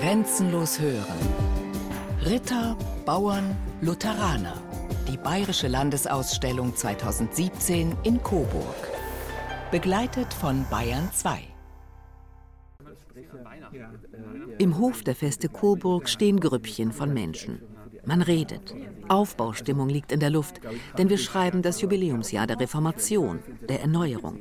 Grenzenlos 0.00 0.80
hören. 0.80 1.04
Ritter, 2.24 2.74
Bauern, 3.04 3.54
Lutheraner. 3.82 4.54
Die 5.06 5.18
Bayerische 5.18 5.68
Landesausstellung 5.68 6.74
2017 6.74 7.94
in 8.04 8.22
Coburg. 8.22 8.88
Begleitet 9.70 10.32
von 10.32 10.64
Bayern 10.70 11.10
2. 11.12 11.42
Im 14.56 14.78
Hof 14.78 15.02
der 15.02 15.14
Feste 15.14 15.50
Coburg 15.50 16.08
stehen 16.08 16.40
Grüppchen 16.40 16.92
von 16.92 17.12
Menschen. 17.12 17.60
Man 18.04 18.22
redet. 18.22 18.74
Aufbaustimmung 19.08 19.88
liegt 19.88 20.12
in 20.12 20.20
der 20.20 20.30
Luft, 20.30 20.60
denn 20.98 21.08
wir 21.08 21.18
schreiben 21.18 21.62
das 21.62 21.80
Jubiläumsjahr 21.80 22.46
der 22.46 22.60
Reformation, 22.60 23.40
der 23.68 23.80
Erneuerung. 23.80 24.38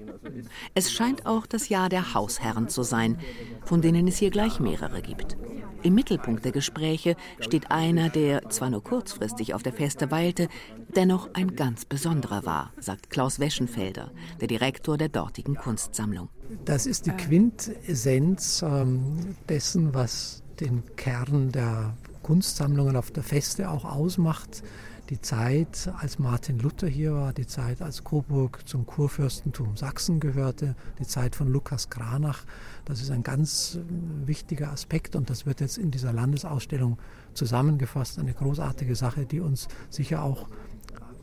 Es 0.73 0.91
scheint 0.91 1.25
auch 1.25 1.45
das 1.45 1.69
Jahr 1.69 1.89
der 1.89 2.13
Hausherren 2.13 2.69
zu 2.69 2.83
sein, 2.83 3.17
von 3.65 3.81
denen 3.81 4.07
es 4.07 4.17
hier 4.17 4.29
gleich 4.29 4.59
mehrere 4.59 5.01
gibt. 5.01 5.37
Im 5.81 5.95
Mittelpunkt 5.95 6.43
der 6.43 6.51
Gespräche 6.51 7.15
steht 7.39 7.71
einer, 7.71 8.09
der 8.09 8.49
zwar 8.49 8.69
nur 8.69 8.83
kurzfristig 8.83 9.53
auf 9.53 9.63
der 9.63 9.71
Feste 9.71 10.11
weilte, 10.11 10.49
dennoch 10.93 11.29
ein 11.33 11.55
ganz 11.55 11.85
besonderer 11.85 12.45
war, 12.45 12.73
sagt 12.79 13.09
Klaus 13.09 13.39
Weschenfelder, 13.39 14.11
der 14.41 14.49
Direktor 14.49 14.97
der 14.97 15.07
dortigen 15.07 15.55
Kunstsammlung. 15.55 16.29
Das 16.65 16.85
ist 16.85 17.05
die 17.05 17.11
Quintessenz 17.11 18.61
ähm, 18.61 19.37
dessen, 19.47 19.93
was 19.93 20.43
den 20.59 20.83
Kern 20.97 21.51
der 21.51 21.95
Kunstsammlungen 22.29 22.95
auf 22.95 23.09
der 23.09 23.23
Feste 23.23 23.71
auch 23.71 23.85
ausmacht. 23.85 24.61
Die 25.09 25.19
Zeit, 25.19 25.91
als 25.97 26.19
Martin 26.19 26.59
Luther 26.59 26.85
hier 26.87 27.15
war, 27.15 27.33
die 27.33 27.47
Zeit, 27.47 27.81
als 27.81 28.03
Coburg 28.03 28.67
zum 28.67 28.85
Kurfürstentum 28.85 29.75
Sachsen 29.75 30.19
gehörte, 30.19 30.75
die 30.99 31.07
Zeit 31.07 31.35
von 31.35 31.47
Lukas 31.47 31.89
Kranach, 31.89 32.45
das 32.85 33.01
ist 33.01 33.09
ein 33.09 33.23
ganz 33.23 33.79
äh, 33.79 34.27
wichtiger 34.27 34.71
Aspekt 34.71 35.15
und 35.15 35.31
das 35.31 35.47
wird 35.47 35.59
jetzt 35.59 35.79
in 35.79 35.89
dieser 35.89 36.13
Landesausstellung 36.13 36.99
zusammengefasst. 37.33 38.19
Eine 38.19 38.33
großartige 38.33 38.95
Sache, 38.95 39.25
die 39.25 39.39
uns 39.39 39.67
sicher 39.89 40.21
auch 40.21 40.49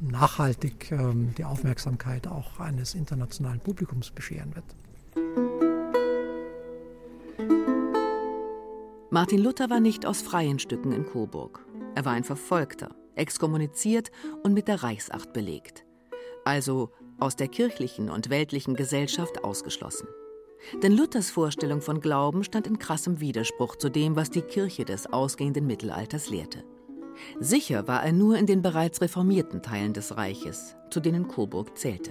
nachhaltig 0.00 0.90
ähm, 0.90 1.36
die 1.38 1.44
Aufmerksamkeit 1.44 2.26
auch 2.26 2.58
eines 2.58 2.96
internationalen 2.96 3.60
Publikums 3.60 4.10
bescheren 4.10 4.56
wird. 4.56 5.55
Martin 9.16 9.42
Luther 9.42 9.70
war 9.70 9.80
nicht 9.80 10.04
aus 10.04 10.20
freien 10.20 10.58
Stücken 10.58 10.92
in 10.92 11.06
Coburg. 11.06 11.64
Er 11.94 12.04
war 12.04 12.12
ein 12.12 12.22
Verfolgter, 12.22 12.94
exkommuniziert 13.14 14.10
und 14.42 14.52
mit 14.52 14.68
der 14.68 14.82
Reichsacht 14.82 15.32
belegt. 15.32 15.86
Also 16.44 16.90
aus 17.18 17.34
der 17.34 17.48
kirchlichen 17.48 18.10
und 18.10 18.28
weltlichen 18.28 18.74
Gesellschaft 18.74 19.42
ausgeschlossen. 19.42 20.06
Denn 20.82 20.92
Luthers 20.92 21.30
Vorstellung 21.30 21.80
von 21.80 22.02
Glauben 22.02 22.44
stand 22.44 22.66
in 22.66 22.78
krassem 22.78 23.18
Widerspruch 23.18 23.76
zu 23.76 23.88
dem, 23.88 24.16
was 24.16 24.28
die 24.28 24.42
Kirche 24.42 24.84
des 24.84 25.06
ausgehenden 25.06 25.66
Mittelalters 25.66 26.28
lehrte. 26.28 26.62
Sicher 27.40 27.88
war 27.88 28.04
er 28.04 28.12
nur 28.12 28.36
in 28.36 28.44
den 28.44 28.60
bereits 28.60 29.00
reformierten 29.00 29.62
Teilen 29.62 29.94
des 29.94 30.18
Reiches, 30.18 30.76
zu 30.90 31.00
denen 31.00 31.26
Coburg 31.26 31.78
zählte. 31.78 32.10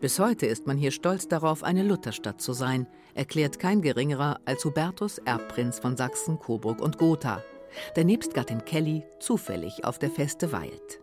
Bis 0.00 0.18
heute 0.18 0.46
ist 0.46 0.66
man 0.66 0.76
hier 0.76 0.90
stolz 0.90 1.28
darauf, 1.28 1.62
eine 1.62 1.82
Lutherstadt 1.82 2.40
zu 2.40 2.52
sein, 2.52 2.86
erklärt 3.14 3.58
kein 3.58 3.82
geringerer 3.82 4.40
als 4.44 4.64
Hubertus 4.64 5.18
Erbprinz 5.18 5.78
von 5.78 5.96
Sachsen, 5.96 6.38
Coburg 6.38 6.80
und 6.80 6.98
Gotha, 6.98 7.42
der 7.96 8.04
nebst 8.04 8.34
Gattin 8.34 8.64
Kelly 8.64 9.04
zufällig 9.20 9.84
auf 9.84 9.98
der 9.98 10.10
Feste 10.10 10.52
weilt. 10.52 11.00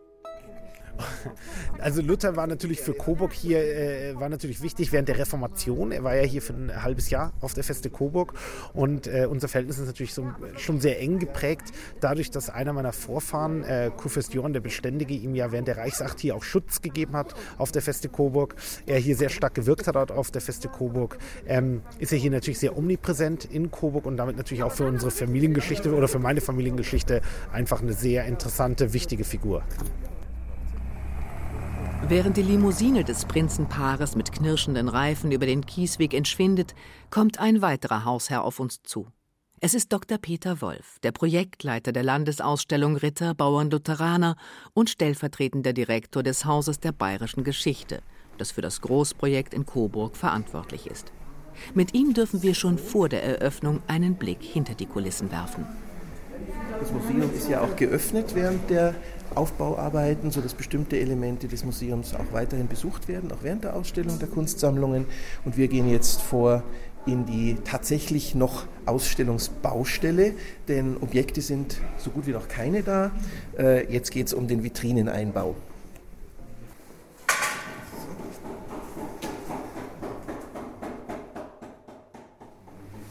Also 1.80 2.02
Luther 2.02 2.36
war 2.36 2.48
natürlich 2.48 2.82
für 2.82 2.94
Coburg 2.94 3.34
hier, 3.34 3.60
äh, 3.60 4.16
war 4.16 4.30
natürlich 4.30 4.62
wichtig 4.62 4.92
während 4.92 5.10
der 5.10 5.20
Reformation. 5.20 5.92
Er 5.92 6.04
war 6.04 6.16
ja 6.16 6.24
hier 6.24 6.42
für 6.42 6.54
ein 6.54 6.84
halbes 6.84 7.10
Jahr 7.10 7.34
auf 7.42 7.54
der 7.54 7.64
Feste 7.64 7.90
Coburg 7.90 8.34
und 8.74 9.08
äh, 9.08 9.28
unser 9.30 9.48
Verhältnis 9.48 9.78
ist 9.78 9.86
natürlich 9.86 10.14
so, 10.14 10.26
schon 10.58 10.80
sehr 10.80 11.00
eng 11.00 11.20
geprägt, 11.20 11.74
dadurch, 12.00 12.32
dass 12.32 12.50
einer 12.50 12.74
meiner 12.74 12.94
Vorfahren, 12.94 13.64
äh, 13.64 13.92
Kurfürst 13.96 14.34
der 14.34 14.60
Beständige, 14.62 15.14
ihm 15.14 15.36
ja 15.36 15.52
während 15.52 15.68
der 15.68 15.78
Reichsacht 15.78 16.20
hier 16.20 16.36
auch 16.36 16.44
Schutz 16.44 16.82
gegeben 16.82 17.14
hat 17.14 17.36
auf 17.58 17.72
der 17.72 17.82
Feste 17.82 18.10
Coburg. 18.10 18.56
Er 18.86 18.98
hier 18.98 19.16
sehr 19.16 19.30
stark 19.30 19.54
gewirkt 19.54 19.88
hat 19.88 20.12
auf 20.12 20.32
der 20.32 20.42
Feste 20.42 20.70
Coburg. 20.70 21.18
Ähm, 21.46 21.82
ist 22.00 22.12
er 22.12 22.18
hier 22.18 22.32
natürlich 22.32 22.60
sehr 22.60 22.78
omnipräsent 22.78 23.46
in 23.46 23.72
Coburg 23.72 24.06
und 24.06 24.18
damit 24.18 24.38
natürlich 24.38 24.64
auch 24.64 24.72
für 24.72 24.86
unsere 24.86 25.12
Familiengeschichte 25.12 25.94
oder 25.94 26.08
für 26.08 26.20
meine 26.20 26.42
Familiengeschichte 26.42 27.22
einfach 27.52 27.82
eine 27.82 27.94
sehr 27.94 28.26
interessante, 28.26 28.94
wichtige 28.94 29.24
Figur. 29.24 29.64
Während 32.08 32.38
die 32.38 32.44
Limousine 32.44 33.04
des 33.04 33.26
Prinzenpaares 33.26 34.16
mit 34.16 34.32
knirschenden 34.32 34.90
Reifen 34.90 35.32
über 35.32 35.48
den 35.48 35.66
Kiesweg 35.66 36.14
entschwindet, 36.14 36.76
kommt 37.10 37.40
ein 37.40 37.64
weiterer 37.64 38.06
Hausherr 38.06 38.44
auf 38.44 38.60
uns 38.60 38.84
zu. 38.84 39.08
Es 39.60 39.74
ist 39.74 39.92
Dr. 39.92 40.20
Peter 40.20 40.62
Wolf, 40.62 41.00
der 41.02 41.12
Projektleiter 41.12 41.92
der 41.92 42.04
Landesausstellung 42.04 42.96
Ritter, 42.96 43.34
Bauern, 43.34 43.72
Lutheraner 43.72 44.36
und 44.76 44.92
stellvertretender 44.92 45.74
Direktor 45.74 46.22
des 46.22 46.46
Hauses 46.46 46.80
der 46.80 46.92
bayerischen 46.92 47.44
Geschichte, 47.44 48.04
das 48.38 48.52
für 48.52 48.62
das 48.62 48.82
Großprojekt 48.82 49.56
in 49.56 49.66
Coburg 49.66 50.16
verantwortlich 50.16 50.86
ist. 50.86 51.12
Mit 51.74 51.96
ihm 51.96 52.14
dürfen 52.14 52.44
wir 52.44 52.54
schon 52.54 52.78
vor 52.78 53.10
der 53.10 53.24
Eröffnung 53.24 53.82
einen 53.88 54.14
Blick 54.14 54.44
hinter 54.44 54.76
die 54.76 54.86
Kulissen 54.86 55.32
werfen. 55.32 55.66
Das 56.80 56.92
Museum 56.92 57.34
ist 57.34 57.50
ja 57.50 57.62
auch 57.62 57.76
geöffnet 57.76 58.36
während 58.36 58.70
der 58.70 58.94
Aufbauarbeiten, 59.36 60.32
sodass 60.32 60.54
bestimmte 60.54 61.00
Elemente 61.00 61.48
des 61.48 61.64
Museums 61.64 62.14
auch 62.14 62.34
weiterhin 62.34 62.68
besucht 62.68 63.08
werden, 63.08 63.32
auch 63.32 63.44
während 63.44 63.64
der 63.64 63.76
Ausstellung 63.76 64.20
der 64.20 64.28
Kunstsammlungen. 64.28 65.06
Und 65.44 65.58
wir 65.58 65.68
gehen 65.68 65.90
jetzt 65.90 66.22
vor 66.22 66.64
in 67.06 67.26
die 67.26 67.58
tatsächlich 67.64 68.36
noch 68.36 68.66
Ausstellungsbaustelle, 68.86 70.34
denn 70.68 70.98
Objekte 71.02 71.42
sind 71.42 71.80
so 71.98 72.10
gut 72.10 72.26
wie 72.28 72.32
noch 72.32 72.48
keine 72.48 72.84
da. 72.84 73.12
Äh, 73.58 73.92
jetzt 73.92 74.12
geht 74.12 74.28
es 74.28 74.34
um 74.34 74.48
den 74.48 74.64
Vitrineneinbau. 74.64 75.56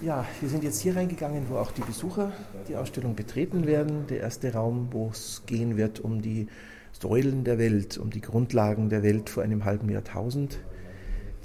Ja, 0.04 0.26
wir 0.42 0.50
sind 0.50 0.62
jetzt 0.64 0.82
hier 0.82 0.96
reingegangen, 0.96 1.48
wo 1.48 1.56
auch 1.56 1.72
die 1.72 1.80
Besucher 1.80 2.30
die 2.68 2.76
Ausstellung 2.76 3.14
betreten 3.14 3.66
werden. 3.66 4.06
Der 4.08 4.20
erste 4.20 4.52
Raum, 4.52 4.88
wo 4.90 5.08
es 5.10 5.44
gehen 5.46 5.78
wird 5.78 5.98
um 5.98 6.20
die 6.20 6.48
Säulen 6.92 7.42
der 7.42 7.56
Welt, 7.56 7.96
um 7.96 8.10
die 8.10 8.20
Grundlagen 8.20 8.90
der 8.90 9.02
Welt 9.02 9.30
vor 9.30 9.42
einem 9.42 9.64
halben 9.64 9.88
Jahrtausend, 9.88 10.58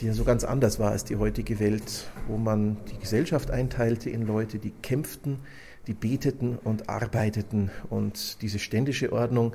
die 0.02 0.08
ja 0.08 0.14
so 0.14 0.25
ganz 0.25 0.44
anders 0.44 0.78
war 0.78 0.92
als 0.92 1.06
die 1.06 1.16
heutige 1.16 1.62
Welt, 1.62 2.09
wo 2.28 2.36
man 2.36 2.75
die 2.92 3.00
Gesellschaft 3.00 3.50
einteilte 3.50 4.09
in 4.09 4.28
Leute, 4.28 4.59
die 4.59 4.72
kämpften, 4.72 5.40
die 5.88 5.94
beteten 5.94 6.58
und 6.62 6.90
arbeiteten. 6.90 7.72
Und 7.90 8.41
diese 8.41 8.59
ständische 8.59 9.14
Ordnung, 9.14 9.53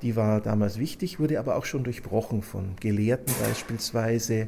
die 0.00 0.14
war 0.14 0.40
damals 0.40 0.78
wichtig, 0.78 1.18
wurde 1.18 1.40
aber 1.40 1.56
auch 1.56 1.64
schon 1.64 1.82
durchbrochen 1.82 2.42
von 2.42 2.76
Gelehrten 2.78 3.34
beispielsweise 3.42 4.46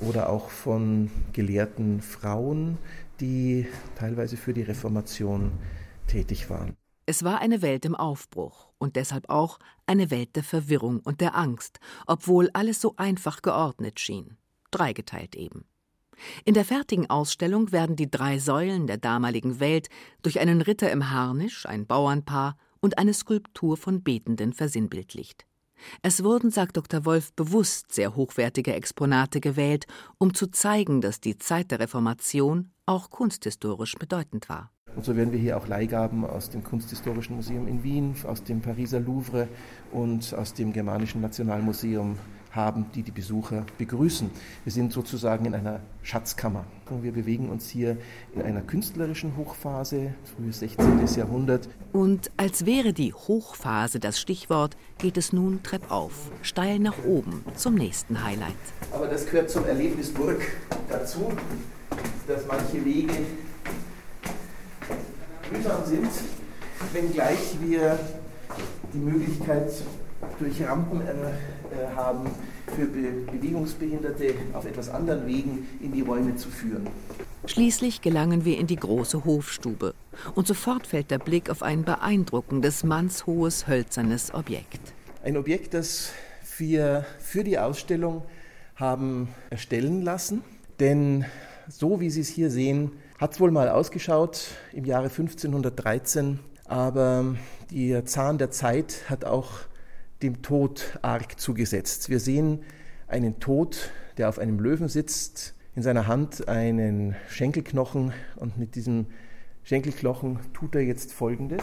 oder 0.00 0.28
auch 0.30 0.48
von 0.48 1.10
gelehrten 1.32 2.00
Frauen, 2.00 2.78
die 3.20 3.66
teilweise 3.96 4.36
für 4.36 4.52
die 4.52 4.62
Reformation 4.62 5.52
tätig 6.06 6.50
waren. 6.50 6.76
Es 7.06 7.22
war 7.22 7.40
eine 7.40 7.62
Welt 7.62 7.84
im 7.84 7.94
Aufbruch 7.94 8.72
und 8.78 8.96
deshalb 8.96 9.30
auch 9.30 9.58
eine 9.86 10.10
Welt 10.10 10.34
der 10.34 10.42
Verwirrung 10.42 11.00
und 11.00 11.20
der 11.20 11.36
Angst, 11.36 11.78
obwohl 12.06 12.50
alles 12.52 12.80
so 12.80 12.94
einfach 12.96 13.42
geordnet 13.42 14.00
schien. 14.00 14.36
Dreigeteilt 14.72 15.36
eben. 15.36 15.64
In 16.44 16.54
der 16.54 16.64
fertigen 16.64 17.08
Ausstellung 17.08 17.70
werden 17.72 17.94
die 17.94 18.10
drei 18.10 18.38
Säulen 18.38 18.86
der 18.86 18.98
damaligen 18.98 19.60
Welt 19.60 19.88
durch 20.22 20.40
einen 20.40 20.62
Ritter 20.62 20.90
im 20.90 21.10
Harnisch, 21.10 21.66
ein 21.66 21.86
Bauernpaar 21.86 22.56
und 22.80 22.98
eine 22.98 23.14
Skulptur 23.14 23.76
von 23.76 24.02
Betenden 24.02 24.52
versinnbildlicht. 24.52 25.45
Es 26.02 26.24
wurden, 26.24 26.50
sagt 26.50 26.76
Dr. 26.76 27.04
Wolf, 27.04 27.32
bewusst 27.34 27.92
sehr 27.92 28.16
hochwertige 28.16 28.74
Exponate 28.74 29.40
gewählt, 29.40 29.86
um 30.18 30.34
zu 30.34 30.48
zeigen, 30.48 31.00
dass 31.00 31.20
die 31.20 31.38
Zeit 31.38 31.70
der 31.70 31.80
Reformation 31.80 32.70
auch 32.86 33.10
kunsthistorisch 33.10 33.94
bedeutend 33.94 34.48
war. 34.48 34.70
Und 34.94 35.04
so 35.04 35.14
werden 35.14 35.30
wir 35.30 35.38
hier 35.38 35.58
auch 35.58 35.68
Leihgaben 35.68 36.24
aus 36.24 36.48
dem 36.48 36.64
Kunsthistorischen 36.64 37.36
Museum 37.36 37.68
in 37.68 37.82
Wien, 37.82 38.14
aus 38.24 38.42
dem 38.42 38.62
Pariser 38.62 38.98
Louvre 38.98 39.46
und 39.92 40.32
aus 40.32 40.54
dem 40.54 40.72
Germanischen 40.72 41.20
Nationalmuseum 41.20 42.18
haben, 42.52 42.86
die 42.94 43.02
die 43.02 43.10
Besucher 43.10 43.64
begrüßen. 43.78 44.30
Wir 44.64 44.72
sind 44.72 44.92
sozusagen 44.92 45.44
in 45.44 45.54
einer 45.54 45.80
Schatzkammer. 46.02 46.64
Wir 47.02 47.12
bewegen 47.12 47.50
uns 47.50 47.68
hier 47.68 47.96
in 48.34 48.42
einer 48.42 48.60
künstlerischen 48.60 49.36
Hochphase, 49.36 50.14
frühes 50.36 50.60
16. 50.60 51.06
Jahrhundert. 51.16 51.68
Und 51.92 52.30
als 52.36 52.64
wäre 52.64 52.92
die 52.92 53.12
Hochphase 53.12 54.00
das 54.00 54.20
Stichwort, 54.20 54.76
geht 54.98 55.16
es 55.16 55.32
nun 55.32 55.62
treppauf, 55.62 56.30
steil 56.42 56.78
nach 56.78 57.04
oben 57.04 57.44
zum 57.56 57.74
nächsten 57.74 58.22
Highlight. 58.22 58.54
Aber 58.92 59.08
das 59.08 59.26
gehört 59.26 59.50
zum 59.50 59.66
Erlebnis 59.66 60.12
Burg 60.12 60.40
dazu 60.88 61.32
dass 62.26 62.46
manche 62.46 62.84
Wege 62.84 63.14
mühsam 65.52 65.84
sind, 65.84 66.08
wenngleich 66.92 67.56
wir 67.60 67.98
die 68.92 68.98
Möglichkeit 68.98 69.72
durch 70.38 70.62
Rampen 70.62 71.00
äh, 71.00 71.12
äh, 71.12 71.94
haben, 71.94 72.30
für 72.74 72.86
Be 72.86 73.30
Bewegungsbehinderte 73.30 74.34
auf 74.52 74.64
etwas 74.64 74.88
anderen 74.88 75.26
Wegen 75.26 75.68
in 75.80 75.92
die 75.92 76.00
Räume 76.00 76.36
zu 76.36 76.48
führen. 76.48 76.88
Schließlich 77.46 78.00
gelangen 78.00 78.44
wir 78.44 78.58
in 78.58 78.66
die 78.66 78.76
große 78.76 79.24
Hofstube 79.24 79.94
und 80.34 80.46
sofort 80.46 80.86
fällt 80.86 81.10
der 81.10 81.18
Blick 81.18 81.48
auf 81.48 81.62
ein 81.62 81.84
beeindruckendes, 81.84 82.82
mannshohes, 82.82 83.68
hölzernes 83.68 84.34
Objekt. 84.34 84.80
Ein 85.22 85.36
Objekt, 85.36 85.74
das 85.74 86.12
wir 86.58 87.04
für 87.20 87.44
die 87.44 87.58
Ausstellung 87.58 88.22
haben 88.74 89.28
erstellen 89.50 90.02
lassen, 90.02 90.42
denn 90.80 91.24
so 91.68 92.00
wie 92.00 92.10
Sie 92.10 92.20
es 92.20 92.28
hier 92.28 92.50
sehen, 92.50 92.92
hat 93.18 93.32
es 93.32 93.40
wohl 93.40 93.50
mal 93.50 93.68
ausgeschaut 93.68 94.48
im 94.72 94.84
Jahre 94.84 95.04
1513, 95.08 96.38
aber 96.68 97.36
der 97.70 98.04
Zahn 98.04 98.38
der 98.38 98.50
Zeit 98.50 99.08
hat 99.08 99.24
auch 99.24 99.60
dem 100.22 100.42
Tod 100.42 100.98
arg 101.02 101.38
zugesetzt. 101.38 102.08
Wir 102.08 102.20
sehen 102.20 102.62
einen 103.06 103.38
Tod, 103.40 103.90
der 104.16 104.28
auf 104.28 104.38
einem 104.38 104.58
Löwen 104.58 104.88
sitzt, 104.88 105.54
in 105.74 105.82
seiner 105.82 106.06
Hand 106.06 106.48
einen 106.48 107.16
Schenkelknochen 107.28 108.12
und 108.36 108.58
mit 108.58 108.74
diesem 108.74 109.06
Schenkelknochen 109.62 110.38
tut 110.54 110.74
er 110.74 110.82
jetzt 110.82 111.12
Folgendes. 111.12 111.62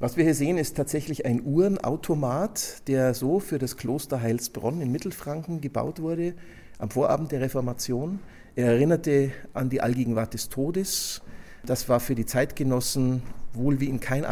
Was 0.00 0.16
wir 0.16 0.22
hier 0.22 0.36
sehen, 0.36 0.58
ist 0.58 0.76
tatsächlich 0.76 1.26
ein 1.26 1.42
Uhrenautomat, 1.44 2.86
der 2.86 3.14
so 3.14 3.40
für 3.40 3.58
das 3.58 3.76
Kloster 3.76 4.22
Heilsbronn 4.22 4.80
in 4.80 4.92
Mittelfranken 4.92 5.60
gebaut 5.60 6.00
wurde 6.00 6.34
am 6.78 6.88
Vorabend 6.88 7.32
der 7.32 7.40
Reformation. 7.40 8.20
Er 8.54 8.66
erinnerte 8.66 9.32
an 9.54 9.70
die 9.70 9.80
Allgegenwart 9.80 10.34
des 10.34 10.50
Todes. 10.50 11.20
Das 11.66 11.88
war 11.88 11.98
für 11.98 12.14
die 12.14 12.26
Zeitgenossen 12.26 13.24
wohl 13.52 13.80
wie 13.80 13.88
in 13.88 13.98
keiner 13.98 14.28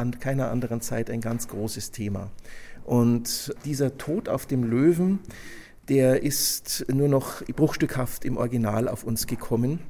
anderen 0.53 0.81
Zeit 0.83 1.11
ein 1.11 1.21
ganz 1.21 1.49
großes 1.49 1.91
Thema. 1.91 2.31
Und 2.85 3.53
dieser 3.65 3.99
Tod 3.99 4.29
auf 4.29 4.47
dem 4.47 4.63
Löwen, 4.63 5.19
der 5.89 6.23
ist 6.23 6.87
nur 6.93 7.09
noch 7.09 7.43
bruchstückhaft 7.43 8.25
im 8.25 8.37
Original 8.37 8.89
auf 8.89 9.03
uns 9.03 9.27
gekommen 9.27 9.81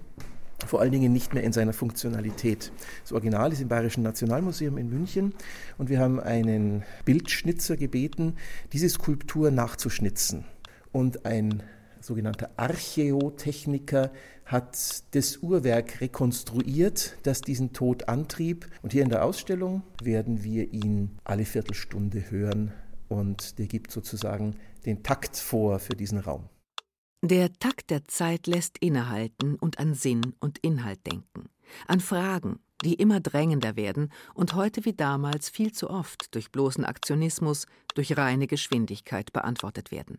vor 0.65 0.81
allen 0.81 0.93
Dingen 0.93 1.13
nicht 1.13 1.35
mehr 1.35 1.43
in 1.43 1.53
seiner 1.53 1.73
Funktionalität. 1.73 2.73
Das 3.03 3.13
Original 3.13 3.53
ist 3.53 3.61
im 3.61 3.69
Bayerischen 3.69 4.03
Nationalmuseum 4.03 4.79
in 4.79 4.89
München 4.89 5.35
und 5.77 5.91
wir 5.91 5.99
haben 5.99 6.21
einen 6.21 6.83
Bildschnitzer 7.05 7.77
gebeten, 7.77 8.37
diese 8.73 8.89
Skulptur 8.89 9.51
nachzuschnitzen. 9.51 10.45
Und 10.93 11.27
ein 11.27 11.63
sogenannter 12.01 12.51
Archäotechniker 12.57 14.13
hat 14.47 15.03
das 15.15 15.39
Uhrwerk 15.39 16.01
rekonstruiert, 16.01 17.17
das 17.25 17.41
diesen 17.41 17.73
Tod 17.73 18.09
antrieb. 18.09 18.67
Und 18.83 18.93
hier 18.93 19.03
in 19.03 19.11
der 19.11 19.25
Ausstellung 19.25 19.83
werden 20.03 20.45
wir 20.45 20.73
ihn 20.73 21.19
alle 21.25 21.45
Viertelstunde 21.45 22.31
hören 22.31 22.73
und 23.09 23.59
der 23.59 23.67
gibt 23.67 23.91
sozusagen 23.91 24.57
den 24.85 25.03
Takt 25.03 25.37
vor 25.37 25.79
für 25.81 25.95
diesen 25.95 26.19
Raum. 26.19 26.49
Der 27.29 27.53
Takt 27.53 27.91
der 27.91 28.07
Zeit 28.07 28.47
lässt 28.47 28.79
innehalten 28.79 29.57
und 29.57 29.81
an 29.81 29.95
Sinn 29.95 30.35
und 30.39 30.59
Inhalt 30.59 31.05
denken, 31.05 31.49
an 31.89 31.99
Fragen, 31.99 32.61
die 32.85 32.95
immer 32.95 33.19
drängender 33.19 33.75
werden 33.75 34.13
und 34.35 34.55
heute 34.55 34.85
wie 34.85 34.93
damals 34.93 35.51
viel 35.51 35.73
zu 35.73 35.91
oft 35.91 36.33
durch 36.37 36.53
bloßen 36.53 36.85
Aktionismus, 36.85 37.67
durch 37.97 38.17
reine 38.17 38.47
Geschwindigkeit 38.47 39.33
beantwortet 39.33 39.91
werden. 39.91 40.19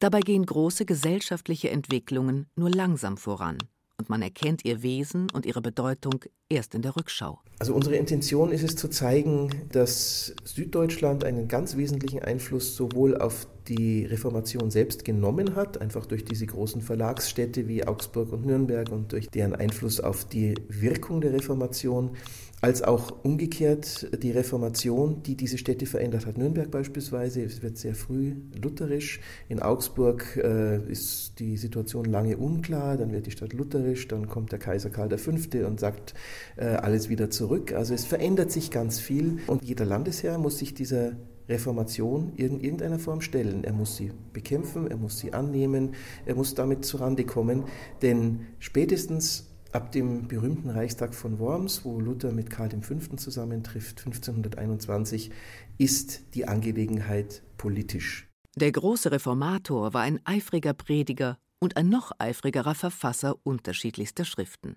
Dabei 0.00 0.18
gehen 0.18 0.44
große 0.44 0.86
gesellschaftliche 0.86 1.70
Entwicklungen 1.70 2.50
nur 2.56 2.70
langsam 2.70 3.16
voran 3.16 3.58
und 3.98 4.08
man 4.08 4.22
erkennt 4.22 4.64
ihr 4.64 4.82
Wesen 4.82 5.28
und 5.32 5.44
ihre 5.44 5.60
Bedeutung 5.60 6.24
erst 6.48 6.74
in 6.74 6.82
der 6.82 6.96
Rückschau. 6.96 7.40
Also 7.58 7.74
unsere 7.74 7.96
Intention 7.96 8.52
ist 8.52 8.62
es 8.62 8.76
zu 8.76 8.88
zeigen, 8.88 9.50
dass 9.72 10.34
Süddeutschland 10.44 11.24
einen 11.24 11.48
ganz 11.48 11.76
wesentlichen 11.76 12.22
Einfluss 12.22 12.76
sowohl 12.76 13.16
auf 13.16 13.48
die 13.66 14.06
Reformation 14.06 14.70
selbst 14.70 15.04
genommen 15.04 15.56
hat, 15.56 15.80
einfach 15.80 16.06
durch 16.06 16.24
diese 16.24 16.46
großen 16.46 16.80
Verlagsstädte 16.80 17.68
wie 17.68 17.86
Augsburg 17.86 18.32
und 18.32 18.46
Nürnberg 18.46 18.90
und 18.90 19.12
durch 19.12 19.28
deren 19.28 19.54
Einfluss 19.54 20.00
auf 20.00 20.24
die 20.24 20.54
Wirkung 20.68 21.20
der 21.20 21.32
Reformation, 21.32 22.16
als 22.60 22.82
auch 22.82 23.24
umgekehrt 23.24 24.22
die 24.22 24.32
Reformation, 24.32 25.22
die 25.22 25.36
diese 25.36 25.58
Städte 25.58 25.86
verändert 25.86 26.26
hat. 26.26 26.38
Nürnberg 26.38 26.70
beispielsweise, 26.70 27.42
es 27.42 27.62
wird 27.62 27.78
sehr 27.78 27.94
früh 27.94 28.34
lutherisch. 28.60 29.20
In 29.48 29.60
Augsburg 29.60 30.36
äh, 30.36 30.82
ist 30.90 31.38
die 31.38 31.56
Situation 31.56 32.04
lange 32.04 32.36
unklar, 32.36 32.96
dann 32.96 33.12
wird 33.12 33.26
die 33.26 33.30
Stadt 33.30 33.52
lutherisch, 33.52 34.08
dann 34.08 34.26
kommt 34.26 34.50
der 34.50 34.58
Kaiser 34.58 34.90
Karl 34.90 35.16
V. 35.16 35.30
und 35.66 35.78
sagt 35.78 36.14
äh, 36.56 36.64
alles 36.64 37.08
wieder 37.08 37.30
zurück. 37.30 37.72
Also 37.72 37.94
es 37.94 38.04
verändert 38.04 38.50
sich 38.50 38.70
ganz 38.70 38.98
viel 38.98 39.38
und 39.46 39.64
jeder 39.64 39.84
Landesherr 39.84 40.38
muss 40.38 40.58
sich 40.58 40.74
dieser 40.74 41.12
Reformation 41.48 42.32
in 42.36 42.60
irgendeiner 42.60 42.98
Form 42.98 43.20
stellen. 43.20 43.64
Er 43.64 43.72
muss 43.72 43.96
sie 43.96 44.10
bekämpfen, 44.32 44.90
er 44.90 44.96
muss 44.96 45.18
sie 45.18 45.32
annehmen, 45.32 45.94
er 46.26 46.34
muss 46.34 46.54
damit 46.54 46.84
zurande 46.84 47.24
kommen, 47.24 47.64
denn 48.02 48.40
spätestens 48.58 49.48
ab 49.78 49.92
dem 49.92 50.26
berühmten 50.26 50.70
Reichstag 50.70 51.14
von 51.14 51.38
Worms, 51.38 51.84
wo 51.84 52.00
Luther 52.00 52.32
mit 52.32 52.50
Karl 52.50 52.68
V. 52.68 53.14
zusammentrifft, 53.14 54.00
1521, 54.00 55.30
ist 55.78 56.34
die 56.34 56.48
Angelegenheit 56.48 57.44
politisch. 57.58 58.28
Der 58.56 58.72
große 58.72 59.12
Reformator 59.12 59.94
war 59.94 60.02
ein 60.02 60.18
eifriger 60.24 60.74
Prediger 60.74 61.38
und 61.60 61.76
ein 61.76 61.88
noch 61.88 62.10
eifrigerer 62.18 62.74
Verfasser 62.74 63.36
unterschiedlichster 63.44 64.24
Schriften. 64.24 64.74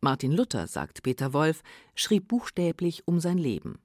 Martin 0.00 0.32
Luther, 0.32 0.66
sagt 0.66 1.02
Peter 1.02 1.34
Wolf, 1.34 1.60
schrieb 1.94 2.28
buchstäblich 2.28 3.06
um 3.06 3.20
sein 3.20 3.36
Leben 3.36 3.80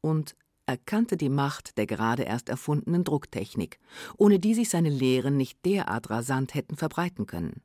und 0.00 0.34
erkannte 0.66 1.16
die 1.16 1.28
Macht 1.28 1.78
der 1.78 1.86
gerade 1.86 2.24
erst 2.24 2.48
erfundenen 2.48 3.04
Drucktechnik, 3.04 3.78
ohne 4.16 4.40
die 4.40 4.54
sich 4.54 4.68
seine 4.68 4.90
Lehren 4.90 5.36
nicht 5.36 5.64
derart 5.64 6.10
rasant 6.10 6.56
hätten 6.56 6.74
verbreiten 6.74 7.26
können. 7.26 7.62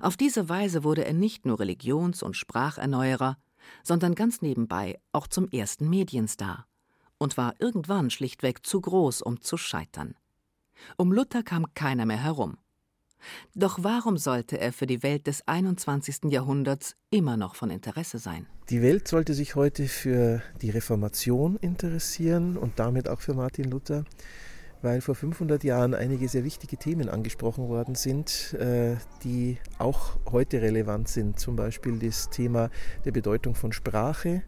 Auf 0.00 0.16
diese 0.16 0.48
Weise 0.48 0.84
wurde 0.84 1.04
er 1.04 1.12
nicht 1.12 1.46
nur 1.46 1.60
Religions- 1.60 2.22
und 2.22 2.36
Spracherneuerer, 2.36 3.36
sondern 3.82 4.14
ganz 4.14 4.42
nebenbei 4.42 4.98
auch 5.12 5.26
zum 5.26 5.48
ersten 5.48 5.88
Medienstar 5.88 6.66
und 7.18 7.36
war 7.36 7.54
irgendwann 7.58 8.10
schlichtweg 8.10 8.66
zu 8.66 8.80
groß, 8.80 9.22
um 9.22 9.40
zu 9.40 9.56
scheitern. 9.56 10.14
Um 10.96 11.12
Luther 11.12 11.42
kam 11.42 11.74
keiner 11.74 12.06
mehr 12.06 12.22
herum. 12.22 12.56
Doch 13.54 13.78
warum 13.82 14.16
sollte 14.16 14.58
er 14.58 14.72
für 14.72 14.86
die 14.86 15.02
Welt 15.02 15.26
des 15.26 15.46
21. 15.46 16.30
Jahrhunderts 16.30 16.96
immer 17.10 17.36
noch 17.36 17.54
von 17.54 17.70
Interesse 17.70 18.18
sein? 18.18 18.46
Die 18.70 18.80
Welt 18.80 19.08
sollte 19.08 19.34
sich 19.34 19.56
heute 19.56 19.88
für 19.88 20.42
die 20.62 20.70
Reformation 20.70 21.56
interessieren 21.56 22.56
und 22.56 22.78
damit 22.78 23.08
auch 23.08 23.20
für 23.20 23.34
Martin 23.34 23.70
Luther, 23.70 24.04
weil 24.82 25.00
vor 25.00 25.14
500 25.14 25.62
Jahren 25.64 25.94
einige 25.94 26.28
sehr 26.28 26.44
wichtige 26.44 26.76
Themen 26.76 27.08
angesprochen 27.08 27.68
worden 27.68 27.94
sind, 27.94 28.54
äh, 28.54 28.96
die 29.24 29.58
auch 29.78 30.16
heute 30.30 30.62
relevant 30.62 31.08
sind. 31.08 31.38
Zum 31.38 31.56
Beispiel 31.56 31.98
das 31.98 32.30
Thema 32.30 32.70
der 33.04 33.12
Bedeutung 33.12 33.54
von 33.54 33.72
Sprache, 33.72 34.42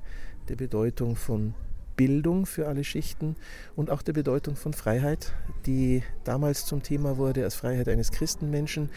der 0.49 0.57
Bedeutung 0.57 1.17
von 1.17 1.55
Bildung 1.97 2.47
für 2.47 2.69
alle 2.69 2.85
Schichten 2.85 3.37
und 3.77 3.91
auch 3.91 4.03
der 4.03 4.13
Bedeutung 4.13 4.57
von 4.57 4.73
Freiheit, 4.73 5.33
die 5.67 6.03
damals 6.25 6.67
zum 6.67 6.83
Thema 6.83 7.17
wurde 7.17 7.45
als 7.45 7.55
Freiheit 7.55 7.89
eines 7.89 8.11
Christenmenschen, 8.11 8.91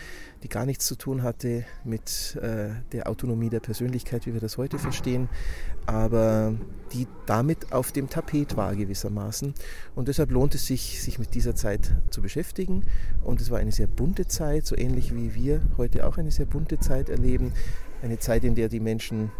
die 0.43 0.49
gar 0.49 0.65
nichts 0.65 0.85
zu 0.85 0.95
tun 0.95 1.23
hatte 1.23 1.65
mit 1.83 2.37
äh, 2.41 2.69
der 2.91 3.09
Autonomie 3.09 3.49
der 3.49 3.59
Persönlichkeit, 3.59 4.25
wie 4.25 4.33
wir 4.33 4.41
das 4.41 4.57
heute 4.57 4.79
verstehen, 4.79 5.29
aber 5.85 6.53
die 6.93 7.07
damit 7.25 7.71
auf 7.71 7.91
dem 7.91 8.09
Tapet 8.09 8.57
war 8.57 8.75
gewissermaßen. 8.75 9.53
Und 9.95 10.07
deshalb 10.07 10.31
lohnt 10.31 10.55
es 10.55 10.65
sich, 10.65 11.01
sich 11.01 11.19
mit 11.19 11.33
dieser 11.35 11.55
Zeit 11.55 11.93
zu 12.09 12.21
beschäftigen. 12.21 12.85
Und 13.23 13.41
es 13.41 13.49
war 13.51 13.59
eine 13.59 13.71
sehr 13.71 13.87
bunte 13.87 14.27
Zeit, 14.27 14.65
so 14.65 14.75
ähnlich 14.77 15.15
wie 15.15 15.35
wir 15.35 15.61
heute 15.77 16.07
auch 16.07 16.17
eine 16.17 16.31
sehr 16.31 16.45
bunte 16.45 16.79
Zeit 16.79 17.09
erleben. 17.09 17.53
Eine 18.01 18.19
Zeit, 18.19 18.43
in 18.43 18.55
der 18.55 18.69
die 18.69 18.79
Menschen 18.79 19.31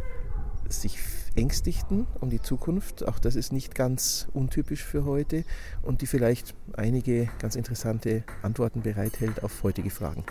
sich 0.69 0.97
ängstigten 1.35 2.07
um 2.19 2.29
die 2.29 2.41
Zukunft. 2.41 3.07
Auch 3.07 3.19
das 3.19 3.35
ist 3.35 3.51
nicht 3.51 3.75
ganz 3.75 4.27
untypisch 4.33 4.83
für 4.83 5.05
heute 5.05 5.43
und 5.81 6.01
die 6.01 6.07
vielleicht 6.07 6.55
einige 6.73 7.29
ganz 7.39 7.55
interessante 7.55 8.23
Antworten 8.41 8.81
bereithält 8.81 9.43
auf 9.43 9.63
heutige 9.63 9.89
Fragen. 9.89 10.23